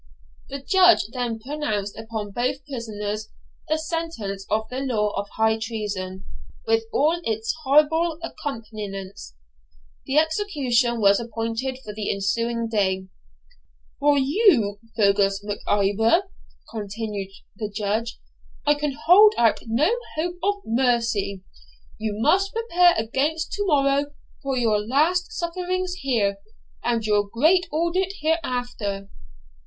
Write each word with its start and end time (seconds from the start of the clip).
The 0.49 0.57
Judge 0.59 1.09
then 1.11 1.37
pronounced 1.37 1.95
upon 1.95 2.31
both 2.31 2.65
prisoners 2.65 3.29
the 3.67 3.77
sentence 3.77 4.47
of 4.49 4.67
the 4.69 4.79
law 4.79 5.11
of 5.15 5.29
high 5.37 5.59
treason, 5.61 6.25
with 6.65 6.85
all 6.91 7.21
its 7.23 7.53
horrible 7.63 8.17
accompaniments. 8.23 9.35
The 10.07 10.17
execution 10.17 10.99
was 10.99 11.19
appointed 11.19 11.77
for 11.85 11.93
the 11.93 12.11
ensuing 12.11 12.67
day. 12.67 13.09
'For 13.99 14.17
you, 14.17 14.79
Fergus 14.97 15.43
Mac 15.43 15.59
Ivor,' 15.67 16.23
continued 16.71 17.29
the 17.55 17.69
Judge, 17.69 18.19
'I 18.65 18.73
can 18.73 18.93
hold 19.05 19.35
out 19.37 19.59
no 19.67 19.93
hope 20.15 20.39
of 20.41 20.55
mercy. 20.65 21.43
You 21.99 22.15
must 22.17 22.53
prepare 22.55 22.95
against 22.97 23.51
to 23.51 23.65
morrow 23.67 24.07
for 24.41 24.57
your 24.57 24.79
last 24.83 25.31
sufferings 25.31 25.93
here, 26.01 26.37
and 26.83 27.05
your 27.05 27.27
great 27.31 27.67
audit 27.71 28.13
hereafter.' 28.21 29.07